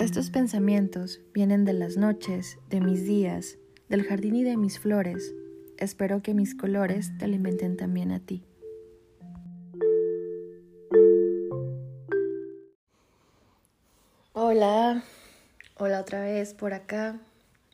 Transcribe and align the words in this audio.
Estos 0.00 0.30
pensamientos 0.30 1.20
vienen 1.34 1.66
de 1.66 1.74
las 1.74 1.98
noches, 1.98 2.56
de 2.70 2.80
mis 2.80 3.04
días, 3.04 3.58
del 3.90 4.02
jardín 4.02 4.34
y 4.34 4.44
de 4.44 4.56
mis 4.56 4.78
flores. 4.78 5.34
Espero 5.76 6.22
que 6.22 6.32
mis 6.32 6.54
colores 6.54 7.10
te 7.18 7.26
alimenten 7.26 7.76
también 7.76 8.10
a 8.10 8.18
ti. 8.18 8.42
Hola, 14.32 15.04
hola 15.76 16.00
otra 16.00 16.22
vez 16.22 16.54
por 16.54 16.72
acá. 16.72 17.20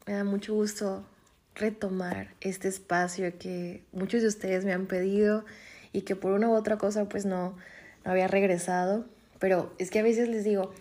Me 0.05 0.15
da 0.15 0.25
mucho 0.25 0.53
gusto 0.53 1.07
retomar 1.55 2.35
este 2.41 2.67
espacio 2.67 3.39
que 3.39 3.85
muchos 3.93 4.23
de 4.23 4.27
ustedes 4.27 4.65
me 4.65 4.73
han 4.73 4.87
pedido 4.87 5.45
y 5.93 6.01
que 6.01 6.17
por 6.17 6.33
una 6.33 6.49
u 6.49 6.55
otra 6.55 6.77
cosa 6.77 7.09
pues 7.09 7.25
no, 7.25 7.57
no 8.05 8.11
había 8.11 8.27
regresado. 8.27 9.05
Pero 9.39 9.73
es 9.79 9.93
que 9.93 10.01
a 10.01 10.03
veces 10.03 10.29
les 10.29 10.43
digo, 10.43 10.73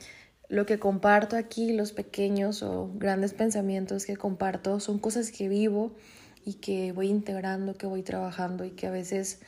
lo 0.49 0.66
que 0.66 0.80
comparto 0.80 1.35
aquí, 1.35 1.73
los 1.73 1.91
pequeños 1.91 2.63
o 2.63 2.91
grandes 2.95 3.34
pensamientos 3.34 4.05
que 4.05 4.17
comparto, 4.17 4.80
son 4.80 4.99
cosas 4.99 5.31
que 5.31 5.49
vivo 5.49 5.95
y 6.45 6.55
que 6.55 6.91
voy 6.91 7.09
integrando, 7.09 7.76
que 7.76 7.88
voy 7.88 8.04
trabajando 8.04 8.66
y 8.66 8.71
que 8.71 8.88
a 8.88 8.91
veces 8.91 9.40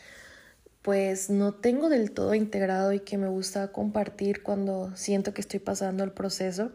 pues 0.81 1.29
no 1.29 1.53
tengo 1.53 1.89
del 1.89 2.11
todo 2.11 2.33
integrado 2.33 2.93
y 2.93 3.01
que 3.01 3.17
me 3.17 3.27
gusta 3.27 3.71
compartir 3.73 4.41
cuando 4.41 4.95
siento 4.95 5.33
que 5.33 5.41
estoy 5.41 5.59
pasando 5.59 6.03
el 6.03 6.11
proceso. 6.11 6.71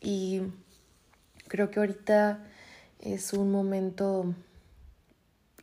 Y 0.00 0.40
creo 1.46 1.70
que 1.70 1.80
ahorita 1.80 2.44
es 2.98 3.34
un 3.34 3.50
momento 3.50 4.34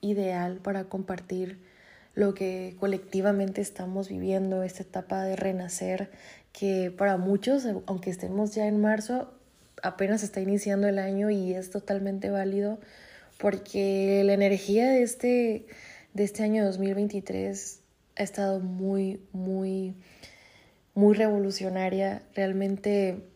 ideal 0.02 0.58
para 0.58 0.84
compartir 0.84 1.60
lo 2.14 2.36
que 2.36 2.76
colectivamente 2.80 3.62
estamos 3.62 4.08
viviendo, 4.08 4.62
esta 4.62 4.84
etapa 4.84 5.24
de 5.24 5.36
renacer, 5.36 6.12
que 6.54 6.94
para 6.96 7.18
muchos, 7.18 7.66
aunque 7.88 8.12
estemos 8.12 8.56
ya 8.56 8.68
en 8.68 8.80
marzo, 8.80 9.34
apenas 9.82 10.24
está 10.24 10.40
iniciando 10.40 10.88
el 10.88 11.00
año 11.00 11.30
y 11.30 11.54
es 11.54 11.72
totalmente 11.72 12.30
válido 12.30 12.80
porque 13.38 14.22
la 14.24 14.34
energía 14.34 14.90
de 14.90 15.02
este, 15.02 15.66
de 16.14 16.24
este 16.24 16.44
año 16.44 16.64
2023 16.64 17.82
ha 18.16 18.24
estado 18.24 18.60
muy, 18.60 19.20
muy, 19.34 19.96
muy 20.94 21.16
revolucionaria. 21.16 22.22
Realmente 22.36 23.28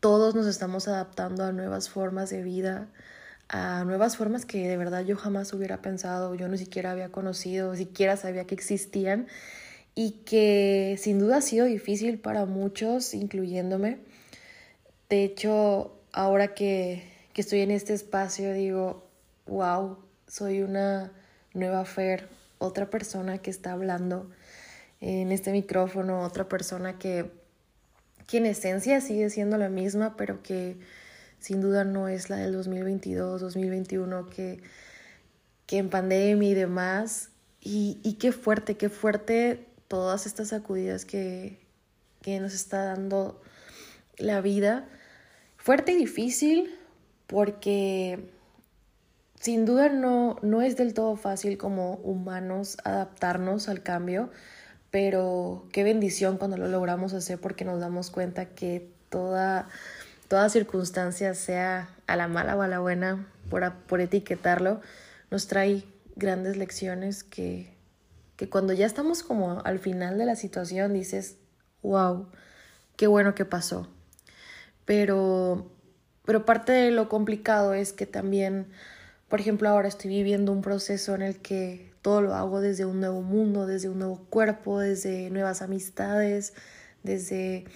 todos 0.00 0.34
nos 0.34 0.46
estamos 0.46 0.88
adaptando 0.88 1.44
a 1.44 1.52
nuevas 1.52 1.88
formas 1.88 2.28
de 2.28 2.42
vida, 2.42 2.88
a 3.48 3.84
nuevas 3.84 4.16
formas 4.16 4.44
que 4.44 4.68
de 4.68 4.76
verdad 4.76 5.04
yo 5.04 5.16
jamás 5.16 5.52
hubiera 5.52 5.80
pensado, 5.80 6.34
yo 6.34 6.48
ni 6.48 6.58
siquiera 6.58 6.90
había 6.90 7.10
conocido, 7.10 7.76
siquiera 7.76 8.16
sabía 8.16 8.44
que 8.46 8.56
existían 8.56 9.28
y 9.94 10.12
que 10.24 10.96
sin 10.98 11.18
duda 11.18 11.38
ha 11.38 11.42
sido 11.42 11.66
difícil 11.66 12.18
para 12.18 12.46
muchos, 12.46 13.14
incluyéndome. 13.14 13.98
De 15.08 15.24
hecho, 15.24 15.98
ahora 16.12 16.54
que, 16.54 17.02
que 17.34 17.42
estoy 17.42 17.60
en 17.60 17.70
este 17.70 17.92
espacio, 17.92 18.52
digo, 18.54 19.06
wow, 19.46 19.98
soy 20.26 20.62
una 20.62 21.12
nueva 21.52 21.84
Fer, 21.84 22.28
otra 22.58 22.88
persona 22.88 23.38
que 23.38 23.50
está 23.50 23.72
hablando 23.72 24.30
en 25.00 25.32
este 25.32 25.52
micrófono, 25.52 26.22
otra 26.22 26.48
persona 26.48 26.98
que, 26.98 27.30
que 28.26 28.38
en 28.38 28.46
esencia 28.46 29.00
sigue 29.00 29.28
siendo 29.28 29.58
la 29.58 29.68
misma, 29.68 30.16
pero 30.16 30.42
que 30.42 30.78
sin 31.38 31.60
duda 31.60 31.84
no 31.84 32.08
es 32.08 32.30
la 32.30 32.36
del 32.36 32.52
2022, 32.52 33.40
2021, 33.42 34.30
que, 34.30 34.62
que 35.66 35.78
en 35.78 35.90
pandemia 35.90 36.48
y 36.48 36.54
demás. 36.54 37.28
Y, 37.60 38.00
y 38.02 38.14
qué 38.14 38.32
fuerte, 38.32 38.76
qué 38.76 38.88
fuerte 38.88 39.66
todas 39.92 40.24
estas 40.24 40.48
sacudidas 40.48 41.04
que, 41.04 41.58
que 42.22 42.40
nos 42.40 42.54
está 42.54 42.82
dando 42.82 43.42
la 44.16 44.40
vida. 44.40 44.88
Fuerte 45.58 45.92
y 45.92 45.96
difícil 45.96 46.74
porque 47.26 48.30
sin 49.38 49.66
duda 49.66 49.90
no, 49.90 50.38
no 50.40 50.62
es 50.62 50.78
del 50.78 50.94
todo 50.94 51.16
fácil 51.16 51.58
como 51.58 51.96
humanos 51.96 52.78
adaptarnos 52.84 53.68
al 53.68 53.82
cambio, 53.82 54.30
pero 54.90 55.68
qué 55.74 55.84
bendición 55.84 56.38
cuando 56.38 56.56
lo 56.56 56.68
logramos 56.68 57.12
hacer 57.12 57.38
porque 57.38 57.66
nos 57.66 57.78
damos 57.78 58.10
cuenta 58.10 58.46
que 58.46 58.90
toda, 59.10 59.68
toda 60.26 60.48
circunstancia, 60.48 61.34
sea 61.34 61.90
a 62.06 62.16
la 62.16 62.28
mala 62.28 62.56
o 62.56 62.62
a 62.62 62.68
la 62.68 62.78
buena, 62.78 63.26
por, 63.50 63.70
por 63.74 64.00
etiquetarlo, 64.00 64.80
nos 65.30 65.48
trae 65.48 65.84
grandes 66.16 66.56
lecciones 66.56 67.24
que, 67.24 67.71
que 68.42 68.48
cuando 68.48 68.72
ya 68.72 68.86
estamos 68.86 69.22
como 69.22 69.60
al 69.64 69.78
final 69.78 70.18
de 70.18 70.26
la 70.26 70.34
situación 70.34 70.94
dices, 70.94 71.36
wow, 71.80 72.26
qué 72.96 73.06
bueno 73.06 73.36
que 73.36 73.44
pasó. 73.44 73.86
Pero, 74.84 75.70
pero 76.24 76.44
parte 76.44 76.72
de 76.72 76.90
lo 76.90 77.08
complicado 77.08 77.72
es 77.72 77.92
que 77.92 78.04
también, 78.04 78.72
por 79.28 79.38
ejemplo, 79.38 79.68
ahora 79.68 79.86
estoy 79.86 80.10
viviendo 80.10 80.50
un 80.50 80.60
proceso 80.60 81.14
en 81.14 81.22
el 81.22 81.38
que 81.38 81.92
todo 82.02 82.20
lo 82.20 82.34
hago 82.34 82.60
desde 82.60 82.84
un 82.84 82.98
nuevo 82.98 83.22
mundo, 83.22 83.64
desde 83.64 83.88
un 83.88 84.00
nuevo 84.00 84.26
cuerpo, 84.28 84.80
desde 84.80 85.30
nuevas 85.30 85.62
amistades, 85.62 86.52
desde 87.04 87.66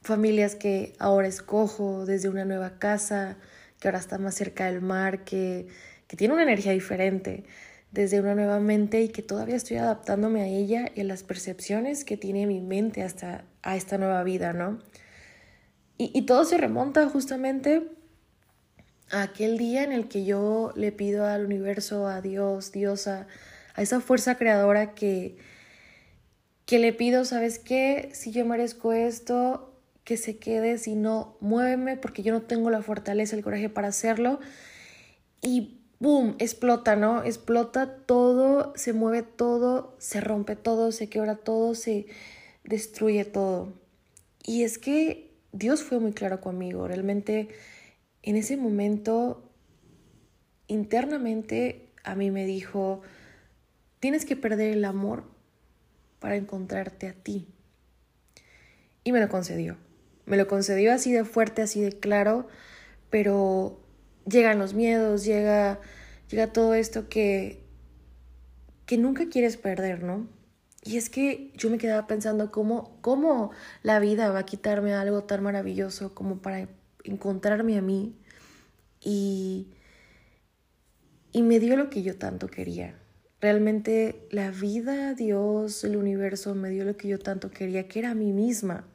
familias 0.00 0.54
que 0.54 0.94
ahora 0.98 1.28
escojo, 1.28 2.06
desde 2.06 2.30
una 2.30 2.46
nueva 2.46 2.78
casa 2.78 3.36
que 3.78 3.88
ahora 3.88 3.98
está 3.98 4.16
más 4.16 4.36
cerca 4.36 4.64
del 4.64 4.80
mar, 4.80 5.22
que, 5.24 5.66
que 6.06 6.16
tiene 6.16 6.32
una 6.32 6.44
energía 6.44 6.72
diferente 6.72 7.44
desde 7.92 8.20
una 8.20 8.34
nueva 8.34 8.60
mente 8.60 9.02
y 9.02 9.08
que 9.08 9.22
todavía 9.22 9.56
estoy 9.56 9.78
adaptándome 9.78 10.42
a 10.42 10.46
ella 10.46 10.86
y 10.94 11.00
a 11.00 11.04
las 11.04 11.22
percepciones 11.22 12.04
que 12.04 12.16
tiene 12.16 12.46
mi 12.46 12.60
mente 12.60 13.02
hasta 13.02 13.44
a 13.62 13.76
esta 13.76 13.98
nueva 13.98 14.22
vida, 14.22 14.52
¿no? 14.52 14.78
Y, 15.98 16.10
y 16.14 16.22
todo 16.22 16.44
se 16.44 16.56
remonta 16.56 17.08
justamente 17.08 17.88
a 19.10 19.22
aquel 19.22 19.58
día 19.58 19.82
en 19.82 19.92
el 19.92 20.08
que 20.08 20.24
yo 20.24 20.72
le 20.76 20.92
pido 20.92 21.26
al 21.26 21.44
universo, 21.44 22.06
a 22.06 22.20
Dios, 22.20 22.72
Diosa, 22.72 23.26
a 23.74 23.82
esa 23.82 24.00
fuerza 24.00 24.36
creadora 24.36 24.94
que, 24.94 25.36
que 26.64 26.78
le 26.78 26.92
pido, 26.92 27.24
¿sabes 27.24 27.58
qué? 27.58 28.10
Si 28.14 28.30
yo 28.30 28.44
merezco 28.44 28.92
esto, 28.92 29.70
que 30.04 30.16
se 30.16 30.38
quede, 30.38 30.78
si 30.78 30.94
no, 30.94 31.36
muéveme 31.40 31.96
porque 31.96 32.22
yo 32.22 32.32
no 32.32 32.42
tengo 32.42 32.70
la 32.70 32.82
fortaleza, 32.82 33.36
el 33.36 33.42
coraje 33.42 33.68
para 33.68 33.88
hacerlo. 33.88 34.40
Y 35.42 35.79
boom, 36.00 36.34
explota, 36.38 36.96
¿no? 36.96 37.22
Explota 37.22 37.98
todo, 38.06 38.72
se 38.74 38.92
mueve 38.92 39.22
todo, 39.22 39.94
se 39.98 40.20
rompe 40.20 40.56
todo, 40.56 40.90
se 40.90 41.08
quebra 41.08 41.36
todo, 41.36 41.76
se 41.76 42.06
destruye 42.64 43.24
todo. 43.24 43.72
Y 44.42 44.64
es 44.64 44.78
que 44.78 45.30
Dios 45.52 45.82
fue 45.82 46.00
muy 46.00 46.12
claro 46.12 46.40
conmigo, 46.40 46.88
realmente 46.88 47.48
en 48.22 48.36
ese 48.36 48.56
momento 48.56 49.46
internamente 50.66 51.92
a 52.04 52.14
mí 52.14 52.30
me 52.30 52.46
dijo, 52.46 53.02
tienes 53.98 54.24
que 54.24 54.36
perder 54.36 54.72
el 54.72 54.84
amor 54.84 55.24
para 56.18 56.36
encontrarte 56.36 57.08
a 57.08 57.12
ti. 57.12 57.48
Y 59.04 59.12
me 59.12 59.20
lo 59.20 59.28
concedió. 59.28 59.76
Me 60.26 60.36
lo 60.36 60.46
concedió 60.46 60.92
así 60.92 61.12
de 61.12 61.24
fuerte, 61.24 61.62
así 61.62 61.80
de 61.80 61.92
claro, 61.92 62.46
pero 63.10 63.80
llegan 64.30 64.58
los 64.58 64.74
miedos, 64.74 65.24
llega, 65.24 65.80
llega 66.28 66.52
todo 66.52 66.74
esto 66.74 67.08
que, 67.08 67.64
que 68.86 68.96
nunca 68.96 69.28
quieres 69.28 69.56
perder, 69.56 70.02
¿no? 70.02 70.28
Y 70.82 70.96
es 70.96 71.10
que 71.10 71.52
yo 71.56 71.68
me 71.68 71.78
quedaba 71.78 72.06
pensando 72.06 72.50
cómo, 72.50 72.96
cómo 73.02 73.50
la 73.82 73.98
vida 73.98 74.30
va 74.30 74.40
a 74.40 74.46
quitarme 74.46 74.94
algo 74.94 75.24
tan 75.24 75.42
maravilloso 75.42 76.14
como 76.14 76.38
para 76.40 76.68
encontrarme 77.04 77.76
a 77.76 77.82
mí 77.82 78.16
y, 79.02 79.68
y 81.32 81.42
me 81.42 81.60
dio 81.60 81.76
lo 81.76 81.90
que 81.90 82.02
yo 82.02 82.16
tanto 82.16 82.48
quería. 82.48 82.94
Realmente 83.40 84.26
la 84.30 84.50
vida, 84.50 85.14
Dios, 85.14 85.84
el 85.84 85.96
universo 85.96 86.54
me 86.54 86.70
dio 86.70 86.84
lo 86.84 86.96
que 86.96 87.08
yo 87.08 87.18
tanto 87.18 87.50
quería, 87.50 87.88
que 87.88 87.98
era 87.98 88.10
a 88.10 88.14
mí 88.14 88.32
misma. 88.32 88.86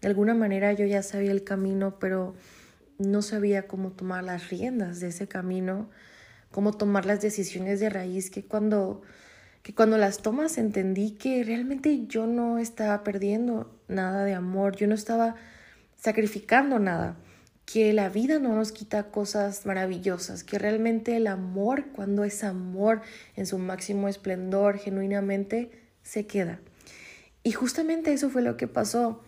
De 0.00 0.08
alguna 0.08 0.34
manera 0.34 0.72
yo 0.72 0.86
ya 0.86 1.02
sabía 1.02 1.32
el 1.32 1.44
camino, 1.44 1.98
pero 1.98 2.34
no 2.98 3.22
sabía 3.22 3.66
cómo 3.66 3.92
tomar 3.92 4.24
las 4.24 4.50
riendas 4.50 5.00
de 5.00 5.08
ese 5.08 5.28
camino, 5.28 5.88
cómo 6.50 6.72
tomar 6.72 7.06
las 7.06 7.20
decisiones 7.20 7.80
de 7.80 7.90
raíz 7.90 8.30
que 8.30 8.44
cuando 8.44 9.02
que 9.62 9.74
cuando 9.74 9.98
las 9.98 10.18
tomas 10.18 10.56
entendí 10.56 11.10
que 11.10 11.44
realmente 11.44 12.06
yo 12.06 12.26
no 12.26 12.58
estaba 12.58 13.04
perdiendo 13.04 13.70
nada 13.86 14.24
de 14.24 14.32
amor, 14.32 14.76
yo 14.76 14.86
no 14.86 14.94
estaba 14.94 15.34
sacrificando 15.94 16.78
nada, 16.78 17.16
que 17.66 17.92
la 17.92 18.08
vida 18.08 18.38
no 18.38 18.54
nos 18.54 18.72
quita 18.72 19.10
cosas 19.10 19.66
maravillosas, 19.66 20.42
que 20.42 20.58
realmente 20.58 21.16
el 21.16 21.26
amor, 21.26 21.88
cuando 21.94 22.24
es 22.24 22.44
amor 22.44 23.02
en 23.36 23.44
su 23.44 23.58
máximo 23.58 24.08
esplendor, 24.08 24.78
genuinamente, 24.78 25.70
se 26.02 26.26
queda. 26.26 26.60
Y 27.42 27.52
justamente 27.52 28.12
eso 28.14 28.30
fue 28.30 28.40
lo 28.40 28.56
que 28.56 28.68
pasó. 28.68 29.22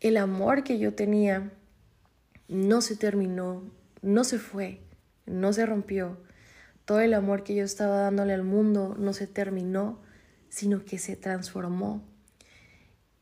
El 0.00 0.16
amor 0.16 0.64
que 0.64 0.78
yo 0.78 0.94
tenía 0.94 1.52
no 2.48 2.80
se 2.80 2.96
terminó, 2.96 3.62
no 4.02 4.24
se 4.24 4.38
fue, 4.38 4.80
no 5.26 5.52
se 5.52 5.66
rompió. 5.66 6.18
Todo 6.84 7.00
el 7.00 7.14
amor 7.14 7.44
que 7.44 7.54
yo 7.54 7.64
estaba 7.64 8.00
dándole 8.00 8.34
al 8.34 8.42
mundo 8.42 8.94
no 8.98 9.12
se 9.12 9.26
terminó, 9.26 10.00
sino 10.48 10.84
que 10.84 10.98
se 10.98 11.16
transformó. 11.16 12.02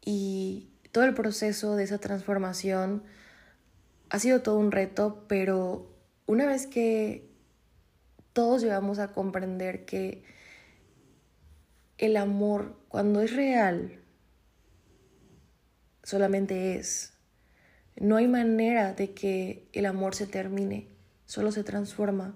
Y 0.04 0.70
todo 0.90 1.04
el 1.04 1.14
proceso 1.14 1.76
de 1.76 1.84
esa 1.84 1.98
transformación 1.98 3.04
ha 4.10 4.18
sido 4.18 4.42
todo 4.42 4.58
un 4.58 4.72
reto, 4.72 5.24
pero 5.28 5.90
una 6.26 6.46
vez 6.46 6.66
que 6.66 7.30
todos 8.32 8.62
llegamos 8.62 8.98
a 8.98 9.12
comprender 9.12 9.84
que 9.84 10.24
el 11.98 12.16
amor, 12.16 12.76
cuando 12.88 13.20
es 13.20 13.34
real, 13.34 14.00
solamente 16.02 16.76
es. 16.76 17.11
No 18.02 18.16
hay 18.16 18.26
manera 18.26 18.94
de 18.94 19.12
que 19.12 19.68
el 19.72 19.86
amor 19.86 20.16
se 20.16 20.26
termine, 20.26 20.88
solo 21.24 21.52
se 21.52 21.62
transforma, 21.62 22.34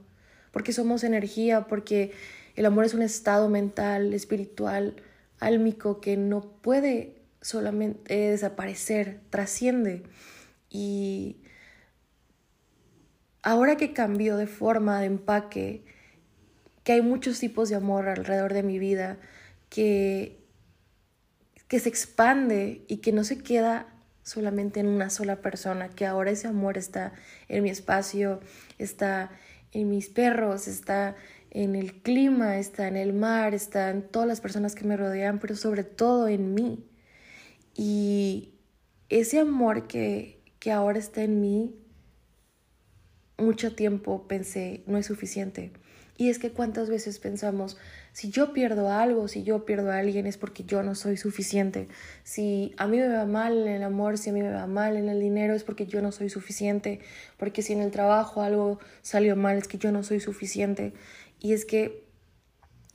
porque 0.52 0.72
somos 0.72 1.02
energía, 1.02 1.62
porque 1.62 2.12
el 2.54 2.66
amor 2.66 2.84
es 2.84 2.94
un 2.94 3.02
estado 3.02 3.48
mental, 3.48 4.14
espiritual, 4.14 4.94
álmico 5.40 6.00
que 6.00 6.16
no 6.16 6.52
puede 6.62 7.16
solamente 7.40 8.14
desaparecer, 8.30 9.18
trasciende. 9.28 10.04
Y 10.70 11.38
ahora 13.42 13.76
que 13.76 13.92
cambió 13.92 14.36
de 14.36 14.46
forma, 14.46 15.00
de 15.00 15.06
empaque, 15.06 15.84
que 16.84 16.92
hay 16.92 17.02
muchos 17.02 17.40
tipos 17.40 17.70
de 17.70 17.74
amor 17.74 18.08
alrededor 18.08 18.54
de 18.54 18.62
mi 18.62 18.78
vida, 18.78 19.18
que, 19.68 20.38
que 21.66 21.80
se 21.80 21.88
expande 21.88 22.84
y 22.86 22.98
que 22.98 23.10
no 23.10 23.24
se 23.24 23.42
queda 23.42 23.95
solamente 24.26 24.80
en 24.80 24.88
una 24.88 25.08
sola 25.08 25.36
persona, 25.40 25.88
que 25.88 26.04
ahora 26.04 26.32
ese 26.32 26.48
amor 26.48 26.76
está 26.76 27.12
en 27.48 27.62
mi 27.62 27.70
espacio, 27.70 28.40
está 28.76 29.30
en 29.70 29.88
mis 29.88 30.08
perros, 30.08 30.66
está 30.66 31.14
en 31.50 31.76
el 31.76 32.02
clima, 32.02 32.58
está 32.58 32.88
en 32.88 32.96
el 32.96 33.12
mar, 33.12 33.54
está 33.54 33.88
en 33.90 34.02
todas 34.02 34.26
las 34.26 34.40
personas 34.40 34.74
que 34.74 34.84
me 34.84 34.96
rodean, 34.96 35.38
pero 35.38 35.54
sobre 35.54 35.84
todo 35.84 36.26
en 36.26 36.54
mí. 36.54 36.84
Y 37.76 38.54
ese 39.10 39.38
amor 39.38 39.86
que, 39.86 40.42
que 40.58 40.72
ahora 40.72 40.98
está 40.98 41.22
en 41.22 41.40
mí 41.40 41.76
mucho 43.38 43.76
tiempo 43.76 44.26
pensé, 44.26 44.82
no 44.88 44.98
es 44.98 45.06
suficiente. 45.06 45.70
Y 46.18 46.30
es 46.30 46.38
que 46.38 46.50
cuántas 46.50 46.88
veces 46.88 47.18
pensamos, 47.18 47.76
si 48.12 48.30
yo 48.30 48.54
pierdo 48.54 48.90
algo, 48.90 49.28
si 49.28 49.42
yo 49.42 49.66
pierdo 49.66 49.92
a 49.92 49.98
alguien 49.98 50.26
es 50.26 50.38
porque 50.38 50.64
yo 50.64 50.82
no 50.82 50.94
soy 50.94 51.18
suficiente. 51.18 51.88
Si 52.24 52.74
a 52.78 52.86
mí 52.86 52.96
me 52.98 53.08
va 53.08 53.26
mal 53.26 53.58
en 53.58 53.68
el 53.68 53.82
amor, 53.82 54.16
si 54.16 54.30
a 54.30 54.32
mí 54.32 54.40
me 54.40 54.50
va 54.50 54.66
mal 54.66 54.96
en 54.96 55.10
el 55.10 55.20
dinero 55.20 55.54
es 55.54 55.62
porque 55.62 55.86
yo 55.86 56.00
no 56.00 56.12
soy 56.12 56.30
suficiente. 56.30 57.00
Porque 57.36 57.60
si 57.60 57.74
en 57.74 57.82
el 57.82 57.90
trabajo 57.90 58.40
algo 58.40 58.78
salió 59.02 59.36
mal 59.36 59.58
es 59.58 59.68
que 59.68 59.76
yo 59.76 59.92
no 59.92 60.02
soy 60.02 60.20
suficiente. 60.20 60.94
Y 61.38 61.52
es 61.52 61.66
que 61.66 62.06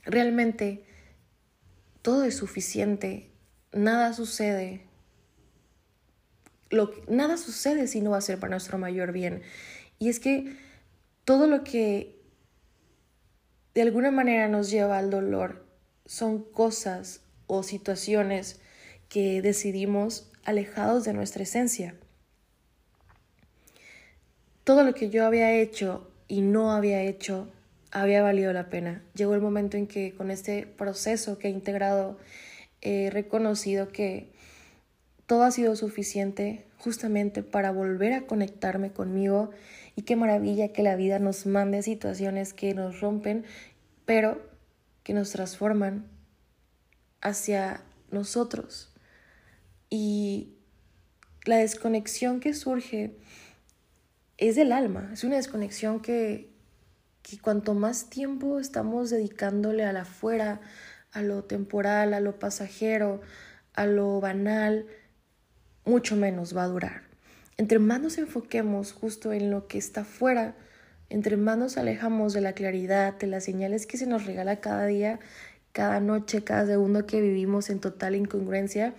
realmente 0.04 0.84
todo 2.02 2.24
es 2.24 2.36
suficiente. 2.36 3.30
Nada 3.72 4.14
sucede. 4.14 4.82
Lo, 6.70 6.90
nada 7.06 7.36
sucede 7.36 7.86
si 7.86 8.00
no 8.00 8.10
va 8.10 8.16
a 8.16 8.22
ser 8.22 8.40
para 8.40 8.50
nuestro 8.50 8.78
mayor 8.78 9.12
bien. 9.12 9.42
Y 10.00 10.08
es 10.08 10.18
que 10.18 10.56
todo 11.24 11.46
lo 11.46 11.62
que 11.62 12.21
de 13.74 13.82
alguna 13.82 14.10
manera 14.10 14.48
nos 14.48 14.70
lleva 14.70 14.98
al 14.98 15.10
dolor 15.10 15.66
son 16.04 16.42
cosas 16.42 17.22
o 17.46 17.62
situaciones 17.62 18.60
que 19.08 19.42
decidimos 19.42 20.30
alejados 20.44 21.04
de 21.04 21.12
nuestra 21.12 21.42
esencia. 21.42 21.94
Todo 24.64 24.84
lo 24.84 24.94
que 24.94 25.10
yo 25.10 25.26
había 25.26 25.52
hecho 25.52 26.10
y 26.28 26.40
no 26.40 26.72
había 26.72 27.02
hecho 27.02 27.48
había 27.90 28.22
valido 28.22 28.52
la 28.52 28.70
pena. 28.70 29.02
Llegó 29.14 29.34
el 29.34 29.40
momento 29.40 29.76
en 29.76 29.86
que 29.86 30.14
con 30.14 30.30
este 30.30 30.66
proceso 30.66 31.38
que 31.38 31.48
he 31.48 31.50
integrado 31.50 32.18
he 32.80 33.10
reconocido 33.10 33.88
que 33.88 34.32
todo 35.26 35.44
ha 35.44 35.50
sido 35.50 35.76
suficiente 35.76 36.66
justamente 36.82 37.44
para 37.44 37.70
volver 37.70 38.12
a 38.12 38.26
conectarme 38.26 38.92
conmigo 38.92 39.50
y 39.94 40.02
qué 40.02 40.16
maravilla 40.16 40.72
que 40.72 40.82
la 40.82 40.96
vida 40.96 41.20
nos 41.20 41.46
mande 41.46 41.82
situaciones 41.82 42.52
que 42.52 42.74
nos 42.74 43.00
rompen, 43.00 43.44
pero 44.04 44.42
que 45.04 45.14
nos 45.14 45.30
transforman 45.30 46.06
hacia 47.20 47.84
nosotros. 48.10 48.92
Y 49.90 50.56
la 51.44 51.58
desconexión 51.58 52.40
que 52.40 52.52
surge 52.52 53.16
es 54.36 54.56
del 54.56 54.72
alma, 54.72 55.10
es 55.12 55.22
una 55.22 55.36
desconexión 55.36 56.00
que, 56.00 56.50
que 57.22 57.38
cuanto 57.38 57.74
más 57.74 58.10
tiempo 58.10 58.58
estamos 58.58 59.10
dedicándole 59.10 59.84
a 59.84 59.92
la 59.92 60.02
afuera, 60.02 60.60
a 61.12 61.22
lo 61.22 61.44
temporal, 61.44 62.12
a 62.12 62.18
lo 62.18 62.40
pasajero, 62.40 63.20
a 63.74 63.86
lo 63.86 64.20
banal, 64.20 64.86
mucho 65.84 66.16
menos 66.16 66.56
va 66.56 66.64
a 66.64 66.68
durar. 66.68 67.02
Entre 67.56 67.78
más 67.78 68.00
nos 68.00 68.18
enfoquemos 68.18 68.92
justo 68.92 69.32
en 69.32 69.50
lo 69.50 69.66
que 69.66 69.78
está 69.78 70.04
fuera, 70.04 70.56
entre 71.10 71.36
más 71.36 71.58
nos 71.58 71.76
alejamos 71.76 72.32
de 72.32 72.40
la 72.40 72.54
claridad, 72.54 73.18
de 73.18 73.26
las 73.26 73.44
señales 73.44 73.86
que 73.86 73.98
se 73.98 74.06
nos 74.06 74.24
regala 74.24 74.60
cada 74.60 74.86
día, 74.86 75.20
cada 75.72 76.00
noche, 76.00 76.44
cada 76.44 76.66
segundo 76.66 77.06
que 77.06 77.20
vivimos 77.20 77.70
en 77.70 77.80
total 77.80 78.14
incongruencia, 78.14 78.94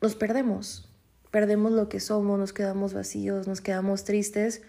nos 0.00 0.14
perdemos. 0.14 0.86
Perdemos 1.30 1.72
lo 1.72 1.88
que 1.88 2.00
somos, 2.00 2.38
nos 2.38 2.52
quedamos 2.52 2.94
vacíos, 2.94 3.46
nos 3.46 3.60
quedamos 3.60 4.04
tristes 4.04 4.62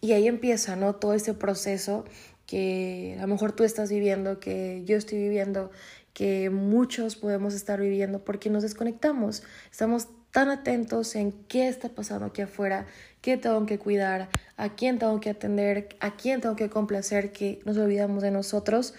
y 0.00 0.12
ahí 0.12 0.26
empieza, 0.26 0.76
¿no? 0.76 0.94
Todo 0.96 1.14
este 1.14 1.34
proceso 1.34 2.04
que 2.46 3.16
a 3.18 3.22
lo 3.22 3.28
mejor 3.28 3.52
tú 3.52 3.62
estás 3.62 3.90
viviendo, 3.90 4.40
que 4.40 4.82
yo 4.84 4.96
estoy 4.96 5.18
viviendo, 5.18 5.70
que 6.18 6.50
muchos 6.50 7.14
podemos 7.14 7.54
estar 7.54 7.78
viviendo 7.80 8.24
porque 8.24 8.50
nos 8.50 8.64
desconectamos. 8.64 9.44
Estamos 9.70 10.08
tan 10.32 10.48
atentos 10.48 11.14
en 11.14 11.30
qué 11.30 11.68
está 11.68 11.90
pasando 11.90 12.26
aquí 12.26 12.42
afuera, 12.42 12.86
qué 13.20 13.36
tengo 13.36 13.64
que 13.66 13.78
cuidar, 13.78 14.28
a 14.56 14.74
quién 14.74 14.98
tengo 14.98 15.20
que 15.20 15.30
atender, 15.30 15.90
a 16.00 16.16
quién 16.16 16.40
tengo 16.40 16.56
que 16.56 16.70
complacer, 16.70 17.30
que 17.30 17.60
nos 17.64 17.76
olvidamos 17.78 18.24
de 18.24 18.32
nosotros 18.32 18.94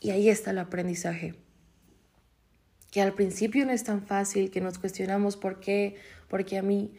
y 0.00 0.12
ahí 0.12 0.30
está 0.30 0.52
el 0.52 0.60
aprendizaje. 0.60 1.34
Que 2.90 3.02
al 3.02 3.12
principio 3.12 3.66
no 3.66 3.72
es 3.72 3.84
tan 3.84 4.06
fácil, 4.06 4.50
que 4.50 4.62
nos 4.62 4.78
cuestionamos 4.78 5.36
por 5.36 5.60
qué, 5.60 5.96
por 6.28 6.46
qué 6.46 6.56
a 6.56 6.62
mí 6.62 6.94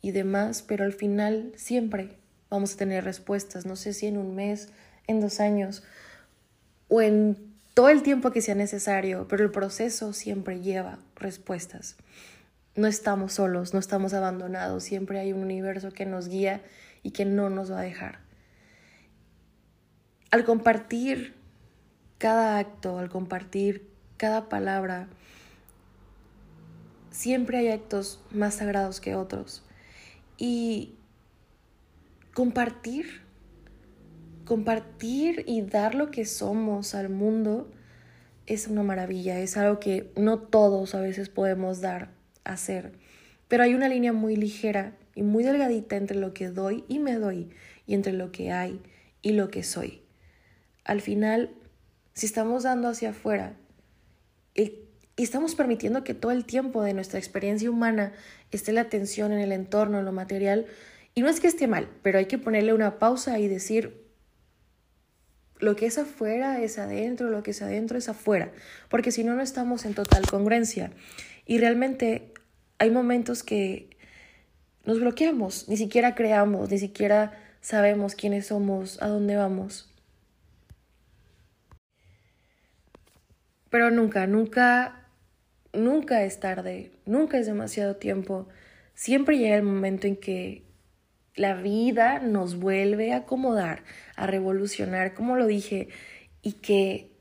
y 0.00 0.12
demás, 0.12 0.62
pero 0.62 0.84
al 0.84 0.94
final 0.94 1.52
siempre 1.54 2.16
vamos 2.48 2.72
a 2.72 2.76
tener 2.78 3.04
respuestas, 3.04 3.66
no 3.66 3.76
sé 3.76 3.92
si 3.92 4.06
en 4.06 4.16
un 4.16 4.34
mes, 4.34 4.70
en 5.06 5.20
dos 5.20 5.38
años 5.38 5.84
o 6.88 7.02
en 7.02 7.47
todo 7.78 7.90
el 7.90 8.02
tiempo 8.02 8.32
que 8.32 8.42
sea 8.42 8.56
necesario, 8.56 9.28
pero 9.28 9.44
el 9.44 9.52
proceso 9.52 10.12
siempre 10.12 10.60
lleva 10.60 10.98
respuestas 11.14 11.96
no 12.78 12.86
estamos 12.86 13.32
solos, 13.32 13.74
no 13.74 13.80
estamos 13.80 14.14
abandonados, 14.14 14.84
siempre 14.84 15.18
hay 15.18 15.32
un 15.32 15.42
universo 15.42 15.90
que 15.90 16.06
nos 16.06 16.28
guía 16.28 16.62
y 17.02 17.10
que 17.10 17.24
no 17.24 17.50
nos 17.50 17.72
va 17.72 17.80
a 17.80 17.82
dejar. 17.82 18.20
Al 20.30 20.44
compartir 20.44 21.34
cada 22.18 22.58
acto, 22.58 22.98
al 22.98 23.08
compartir 23.08 23.90
cada 24.16 24.48
palabra, 24.48 25.08
siempre 27.10 27.58
hay 27.58 27.68
actos 27.68 28.20
más 28.30 28.54
sagrados 28.54 29.00
que 29.00 29.16
otros. 29.16 29.64
Y 30.36 30.94
compartir, 32.32 33.22
compartir 34.48 35.44
y 35.46 35.60
dar 35.60 35.94
lo 35.94 36.10
que 36.10 36.24
somos 36.24 36.94
al 36.94 37.10
mundo 37.10 37.70
es 38.46 38.66
una 38.66 38.82
maravilla, 38.82 39.38
es 39.40 39.58
algo 39.58 39.78
que 39.78 40.10
no 40.16 40.38
todos 40.38 40.94
a 40.94 41.00
veces 41.02 41.28
podemos 41.28 41.82
dar 41.82 42.12
hacer. 42.44 42.92
Pero 43.46 43.62
hay 43.62 43.74
una 43.74 43.90
línea 43.90 44.14
muy 44.14 44.36
ligera 44.36 44.96
y 45.14 45.22
muy 45.22 45.44
delgadita 45.44 45.96
entre 45.96 46.16
lo 46.16 46.32
que 46.32 46.48
doy 46.48 46.82
y 46.88 46.98
me 46.98 47.16
doy 47.16 47.50
y 47.86 47.92
entre 47.92 48.14
lo 48.14 48.32
que 48.32 48.50
hay 48.50 48.80
y 49.20 49.32
lo 49.32 49.50
que 49.50 49.62
soy. 49.62 50.00
Al 50.82 51.02
final, 51.02 51.50
si 52.14 52.24
estamos 52.24 52.62
dando 52.62 52.88
hacia 52.88 53.10
afuera 53.10 53.54
y 54.54 54.72
estamos 55.18 55.56
permitiendo 55.56 56.04
que 56.04 56.14
todo 56.14 56.32
el 56.32 56.46
tiempo 56.46 56.82
de 56.82 56.94
nuestra 56.94 57.18
experiencia 57.18 57.70
humana 57.70 58.14
esté 58.50 58.72
la 58.72 58.80
atención 58.80 59.30
en 59.30 59.40
el 59.40 59.52
entorno, 59.52 59.98
en 59.98 60.06
lo 60.06 60.12
material, 60.12 60.64
y 61.14 61.20
no 61.20 61.28
es 61.28 61.38
que 61.38 61.48
esté 61.48 61.66
mal, 61.66 61.90
pero 62.00 62.16
hay 62.16 62.26
que 62.26 62.38
ponerle 62.38 62.72
una 62.72 62.98
pausa 62.98 63.38
y 63.38 63.46
decir, 63.46 64.07
lo 65.60 65.76
que 65.76 65.86
es 65.86 65.98
afuera 65.98 66.60
es 66.60 66.78
adentro, 66.78 67.30
lo 67.30 67.42
que 67.42 67.50
es 67.50 67.62
adentro 67.62 67.98
es 67.98 68.08
afuera, 68.08 68.52
porque 68.88 69.10
si 69.10 69.24
no, 69.24 69.34
no 69.34 69.42
estamos 69.42 69.84
en 69.84 69.94
total 69.94 70.26
congruencia. 70.26 70.90
Y 71.46 71.58
realmente 71.58 72.32
hay 72.78 72.90
momentos 72.90 73.42
que 73.42 73.96
nos 74.84 75.00
bloqueamos, 75.00 75.68
ni 75.68 75.76
siquiera 75.76 76.14
creamos, 76.14 76.70
ni 76.70 76.78
siquiera 76.78 77.32
sabemos 77.60 78.14
quiénes 78.14 78.46
somos, 78.46 79.02
a 79.02 79.08
dónde 79.08 79.36
vamos. 79.36 79.92
Pero 83.70 83.90
nunca, 83.90 84.26
nunca, 84.26 85.06
nunca 85.72 86.24
es 86.24 86.40
tarde, 86.40 86.92
nunca 87.04 87.38
es 87.38 87.46
demasiado 87.46 87.96
tiempo. 87.96 88.48
Siempre 88.94 89.36
llega 89.36 89.56
el 89.56 89.62
momento 89.62 90.06
en 90.06 90.16
que 90.16 90.67
la 91.38 91.54
vida 91.54 92.18
nos 92.18 92.58
vuelve 92.58 93.12
a 93.12 93.18
acomodar, 93.18 93.84
a 94.16 94.26
revolucionar, 94.26 95.14
como 95.14 95.36
lo 95.36 95.46
dije, 95.46 95.88
y 96.42 96.54
que 96.54 97.12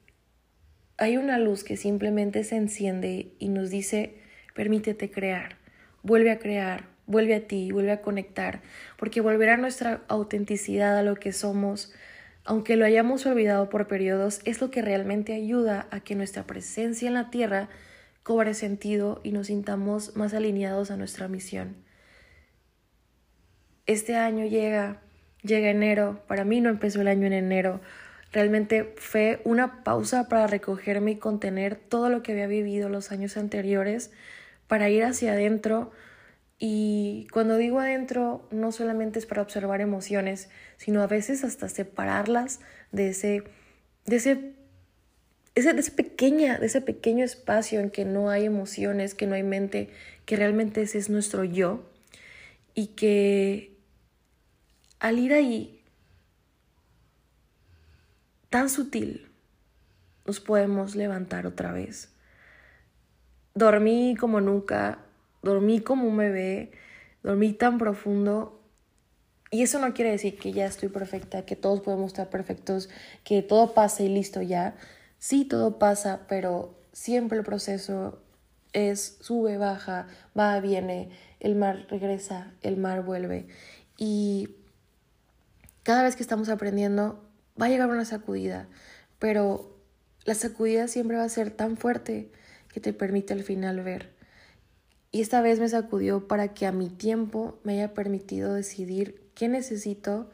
hay 0.98 1.18
una 1.18 1.38
luz 1.38 1.64
que 1.64 1.78
simplemente 1.78 2.44
se 2.44 2.56
enciende 2.56 3.34
y 3.38 3.50
nos 3.50 3.70
dice, 3.70 4.16
permítete 4.56 5.12
crear, 5.12 5.58
vuelve 6.02 6.32
a 6.32 6.40
crear, 6.40 6.88
vuelve 7.06 7.36
a 7.36 7.48
ti, 7.48 7.72
vuelve 7.72 7.92
a 7.92 8.02
conectar, 8.02 8.62
porque 8.98 9.22
volver 9.22 9.50
a 9.50 9.58
nuestra 9.58 10.02
autenticidad, 10.08 10.98
a 10.98 11.04
lo 11.04 11.16
que 11.16 11.32
somos, 11.32 11.94
aunque 12.44 12.76
lo 12.76 12.86
hayamos 12.86 13.24
olvidado 13.28 13.70
por 13.70 13.88
periodos, 13.88 14.42
es 14.46 14.60
lo 14.62 14.72
que 14.72 14.82
realmente 14.82 15.34
ayuda 15.34 15.88
a 15.92 16.00
que 16.00 16.16
nuestra 16.16 16.48
presencia 16.48 17.08
en 17.08 17.14
la 17.14 17.30
tierra 17.30 17.70
cobre 18.24 18.56
sentido 18.56 19.22
y 19.24 19.32
nos 19.32 19.48
sintamos 19.48 20.16
más 20.16 20.34
alineados 20.34 20.90
a 20.90 20.98
nuestra 20.98 21.28
misión. 21.28 21.87
Este 23.88 24.16
año 24.16 24.46
llega, 24.46 25.02
llega 25.42 25.70
enero, 25.70 26.22
para 26.28 26.44
mí 26.44 26.62
no 26.62 26.70
empezó 26.70 27.02
el 27.02 27.08
año 27.08 27.26
en 27.26 27.34
enero, 27.34 27.82
realmente 28.32 28.94
fue 28.98 29.42
una 29.46 29.84
pausa 29.84 30.28
para 30.28 30.46
recogerme 30.46 31.12
y 31.12 31.16
contener 31.16 31.76
todo 31.76 32.10
lo 32.10 32.22
que 32.22 32.34
había 32.34 32.48
vivido 32.48 32.90
los 32.90 33.12
años 33.12 33.38
anteriores, 33.38 34.12
para 34.68 34.90
ir 34.90 35.06
hacia 35.06 35.32
adentro, 35.32 35.92
y 36.60 37.28
cuando 37.32 37.58
digo 37.58 37.80
adentro, 37.80 38.48
no 38.52 38.72
solamente 38.72 39.20
es 39.20 39.26
para 39.26 39.44
observar 39.44 39.80
emociones, 39.80 40.50
sino 40.78 41.02
a 41.04 41.08
veces 41.08 41.44
hasta 41.44 41.70
separarlas 41.70 42.60
de 42.92 43.10
ese, 43.10 43.44
de 44.06 44.16
ese, 44.16 44.54
ese, 45.54 45.74
de 45.74 45.80
ese, 45.80 45.92
pequeña, 45.92 46.58
de 46.58 46.66
ese 46.66 46.82
pequeño 46.82 47.24
espacio 47.24 47.80
en 47.80 47.92
que 47.92 48.06
no 48.06 48.32
hay 48.32 48.46
emociones, 48.46 49.14
que 49.14 49.28
no 49.28 49.36
hay 49.36 49.44
mente, 49.44 49.90
que 50.26 50.36
realmente 50.36 50.82
ese 50.82 50.98
es 50.98 51.10
nuestro 51.10 51.44
yo. 51.44 51.88
Y 52.74 52.88
que 52.88 53.77
al 55.00 55.20
ir 55.20 55.34
ahí, 55.34 55.84
tan 58.50 58.70
sutil, 58.70 59.30
nos 60.26 60.40
podemos 60.40 60.96
levantar 60.96 61.48
otra 61.48 61.72
vez. 61.72 62.10
Dormí 63.54 64.16
como 64.20 64.42
nunca, 64.42 65.00
dormí 65.42 65.80
como 65.80 66.08
un 66.08 66.18
bebé, 66.18 66.72
dormí 67.24 67.54
tan 67.54 67.78
profundo. 67.78 68.62
Y 69.50 69.64
eso 69.64 69.80
no 69.80 69.94
quiere 69.94 70.12
decir 70.12 70.38
que 70.38 70.52
ya 70.52 70.66
estoy 70.66 70.90
perfecta, 70.90 71.46
que 71.46 71.56
todos 71.56 71.82
podemos 71.82 72.08
estar 72.08 72.30
perfectos, 72.30 72.90
que 73.24 73.42
todo 73.42 73.74
pasa 73.74 74.04
y 74.04 74.10
listo 74.10 74.42
ya. 74.42 74.76
Sí, 75.20 75.46
todo 75.46 75.80
pasa, 75.80 76.26
pero 76.28 76.76
siempre 76.92 77.38
el 77.38 77.46
proceso 77.46 78.22
es 78.74 79.18
sube, 79.22 79.58
baja, 79.58 80.08
va, 80.38 80.60
viene, 80.60 81.10
el 81.40 81.56
mar 81.56 81.88
regresa, 81.90 82.52
el 82.62 82.78
mar 82.78 83.04
vuelve. 83.04 83.48
Y 83.98 84.57
cada 85.88 86.04
vez 86.04 86.18
que 86.18 86.22
estamos 86.22 86.50
aprendiendo, 86.50 87.24
va 87.60 87.68
a 87.68 87.70
llegar 87.70 87.88
una 87.88 88.04
sacudida, 88.04 88.68
pero 89.20 89.80
la 90.26 90.36
sacudida 90.36 90.90
siempre 90.90 91.16
va 91.16 91.24
a 91.24 91.30
ser 91.30 91.50
tan 91.50 91.78
fuerte 91.78 92.30
que 92.68 92.82
te 92.82 92.92
permite 92.92 93.32
al 93.32 93.42
final 93.42 93.82
ver 93.82 94.18
y 95.12 95.22
esta 95.22 95.42
vez 95.42 95.60
me 95.60 95.70
sacudió 95.70 96.28
para 96.28 96.54
que 96.54 96.66
a 96.66 96.72
mi 96.72 96.90
tiempo 96.90 97.60
me 97.64 97.74
haya 97.74 97.94
permitido 97.94 98.54
decidir 98.54 99.32
qué 99.34 99.48
necesito 99.48 100.30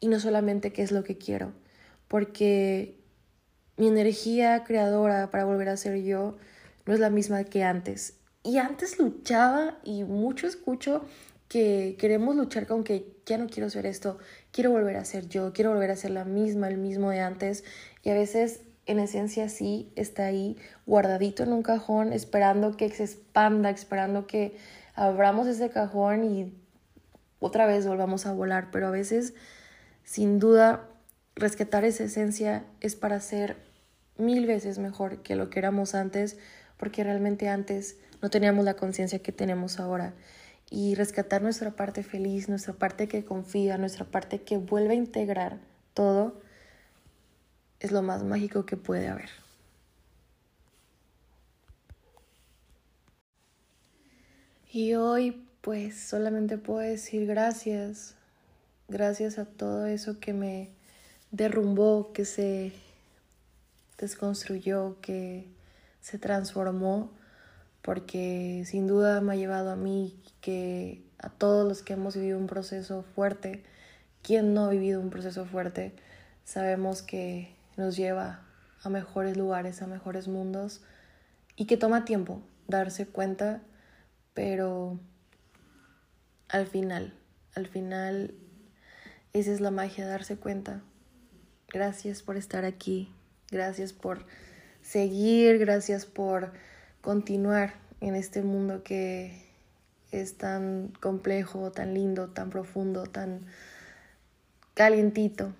y 0.00 0.08
no 0.08 0.20
solamente 0.20 0.72
qué 0.72 0.82
es 0.82 0.92
lo 0.92 1.02
que 1.02 1.18
quiero. 1.18 1.52
Porque 2.06 3.00
mi 3.76 3.88
energía 3.88 4.62
creadora 4.64 5.30
para 5.30 5.44
volver 5.44 5.68
a 5.68 5.76
ser 5.76 6.02
yo 6.02 6.36
no 6.86 6.94
es 6.94 7.00
la 7.00 7.10
misma 7.10 7.44
que 7.44 7.64
antes. 7.64 8.14
Y 8.44 8.58
antes 8.58 8.98
luchaba 8.98 9.80
y 9.82 10.04
mucho 10.04 10.46
escucho 10.46 11.04
que 11.48 11.96
queremos 11.98 12.34
luchar 12.36 12.66
con 12.66 12.84
que 12.84 13.16
ya 13.24 13.38
no 13.38 13.46
quiero 13.48 13.70
ser 13.70 13.86
esto, 13.86 14.18
quiero 14.52 14.70
volver 14.70 14.96
a 14.96 15.04
ser 15.04 15.28
yo, 15.28 15.52
quiero 15.52 15.70
volver 15.72 15.90
a 15.90 15.96
ser 15.96 16.10
la 16.10 16.24
misma, 16.24 16.68
el 16.68 16.78
mismo 16.78 17.10
de 17.10 17.20
antes. 17.20 17.64
Y 18.02 18.10
a 18.10 18.14
veces 18.14 18.60
en 18.86 18.98
esencia 18.98 19.48
sí 19.48 19.92
está 19.96 20.26
ahí 20.26 20.56
guardadito 20.86 21.42
en 21.42 21.52
un 21.52 21.62
cajón, 21.62 22.12
esperando 22.12 22.76
que 22.76 22.88
se 22.90 23.04
expanda, 23.04 23.70
esperando 23.70 24.26
que 24.26 24.56
abramos 24.94 25.46
ese 25.46 25.70
cajón 25.70 26.24
y 26.24 26.54
otra 27.40 27.66
vez 27.66 27.86
volvamos 27.86 28.26
a 28.26 28.32
volar. 28.32 28.70
Pero 28.70 28.88
a 28.88 28.92
veces, 28.92 29.34
sin 30.04 30.38
duda, 30.38 30.88
rescatar 31.34 31.84
esa 31.84 32.04
esencia 32.04 32.64
es 32.80 32.96
para 32.96 33.20
ser 33.20 33.56
mil 34.18 34.46
veces 34.46 34.78
mejor 34.78 35.22
que 35.22 35.36
lo 35.36 35.50
que 35.50 35.58
éramos 35.58 35.94
antes, 35.94 36.38
porque 36.76 37.04
realmente 37.04 37.48
antes 37.48 37.98
no 38.22 38.30
teníamos 38.30 38.64
la 38.64 38.74
conciencia 38.74 39.18
que 39.18 39.32
tenemos 39.32 39.78
ahora. 39.78 40.14
Y 40.70 40.94
rescatar 40.94 41.42
nuestra 41.42 41.76
parte 41.76 42.02
feliz, 42.02 42.48
nuestra 42.48 42.74
parte 42.74 43.08
que 43.08 43.24
confía, 43.24 43.78
nuestra 43.78 44.04
parte 44.04 44.42
que 44.42 44.56
vuelve 44.56 44.92
a 44.92 44.96
integrar 44.96 45.58
todo 45.94 46.40
es 47.80 47.92
lo 47.92 48.02
más 48.02 48.24
mágico 48.24 48.66
que 48.66 48.76
puede 48.76 49.08
haber. 49.08 49.30
Y 54.72 54.94
hoy 54.94 55.46
pues 55.62 55.98
solamente 55.98 56.58
puedo 56.58 56.80
decir 56.80 57.26
gracias, 57.26 58.14
gracias 58.88 59.38
a 59.38 59.44
todo 59.44 59.86
eso 59.86 60.20
que 60.20 60.32
me 60.32 60.70
derrumbó, 61.30 62.12
que 62.12 62.24
se 62.24 62.72
desconstruyó, 63.98 65.00
que 65.00 65.46
se 66.00 66.18
transformó, 66.18 67.10
porque 67.86 68.64
sin 68.66 68.88
duda 68.88 69.20
me 69.20 69.32
ha 69.32 69.36
llevado 69.36 69.70
a 69.70 69.76
mí, 69.76 70.20
que 70.40 71.04
a 71.18 71.30
todos 71.30 71.68
los 71.68 71.82
que 71.82 71.92
hemos 71.92 72.16
vivido 72.16 72.36
un 72.36 72.48
proceso 72.48 73.04
fuerte, 73.14 73.62
quien 74.22 74.54
no 74.54 74.64
ha 74.64 74.70
vivido 74.70 75.00
un 75.00 75.08
proceso 75.08 75.46
fuerte, 75.46 75.94
sabemos 76.42 77.02
que 77.02 77.54
nos 77.76 77.96
lleva 77.96 78.42
a 78.82 78.88
mejores 78.88 79.36
lugares, 79.36 79.82
a 79.82 79.86
mejores 79.86 80.26
mundos 80.26 80.82
y 81.54 81.66
que 81.66 81.76
toma 81.76 82.04
tiempo 82.04 82.42
darse 82.66 83.06
cuenta, 83.06 83.62
pero 84.34 84.98
al 86.48 86.66
final, 86.66 87.14
al 87.54 87.68
final, 87.68 88.34
esa 89.32 89.52
es 89.52 89.60
la 89.60 89.70
magia, 89.70 90.08
darse 90.08 90.36
cuenta. 90.36 90.82
Gracias 91.68 92.22
por 92.22 92.36
estar 92.36 92.64
aquí, 92.64 93.12
gracias 93.52 93.92
por 93.92 94.26
seguir, 94.82 95.58
gracias 95.58 96.04
por 96.04 96.50
continuar 97.06 97.74
en 98.00 98.16
este 98.16 98.42
mundo 98.42 98.82
que 98.82 99.46
es 100.10 100.36
tan 100.36 100.92
complejo, 101.00 101.70
tan 101.70 101.94
lindo, 101.94 102.30
tan 102.30 102.50
profundo, 102.50 103.04
tan 103.04 103.46
calientito 104.74 105.54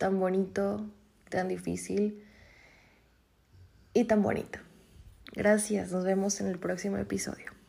tan 0.00 0.18
bonito, 0.18 0.90
tan 1.28 1.46
difícil 1.46 2.24
y 3.92 4.04
tan 4.04 4.22
bonito. 4.22 4.58
Gracias, 5.34 5.92
nos 5.92 6.04
vemos 6.04 6.40
en 6.40 6.46
el 6.46 6.58
próximo 6.58 6.96
episodio. 6.96 7.59